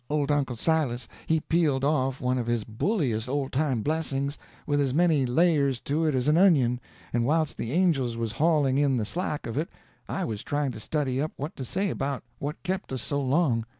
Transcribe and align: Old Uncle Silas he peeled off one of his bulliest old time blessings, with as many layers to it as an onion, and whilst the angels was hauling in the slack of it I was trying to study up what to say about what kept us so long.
Old 0.09 0.31
Uncle 0.31 0.55
Silas 0.55 1.07
he 1.27 1.41
peeled 1.41 1.83
off 1.83 2.19
one 2.19 2.39
of 2.39 2.47
his 2.47 2.63
bulliest 2.63 3.29
old 3.29 3.51
time 3.53 3.83
blessings, 3.83 4.35
with 4.65 4.81
as 4.81 4.95
many 4.95 5.27
layers 5.27 5.79
to 5.81 6.05
it 6.05 6.15
as 6.15 6.27
an 6.27 6.37
onion, 6.39 6.79
and 7.13 7.23
whilst 7.23 7.55
the 7.55 7.71
angels 7.71 8.17
was 8.17 8.31
hauling 8.31 8.79
in 8.79 8.97
the 8.97 9.05
slack 9.05 9.45
of 9.45 9.59
it 9.59 9.69
I 10.09 10.25
was 10.25 10.41
trying 10.41 10.71
to 10.71 10.79
study 10.79 11.21
up 11.21 11.33
what 11.35 11.55
to 11.55 11.63
say 11.63 11.91
about 11.91 12.23
what 12.39 12.63
kept 12.63 12.91
us 12.91 13.03
so 13.03 13.21
long. 13.21 13.63